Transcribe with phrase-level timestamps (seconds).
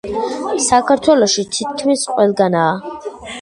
[0.67, 3.15] საქართველოში თითქმის ყველგანაა.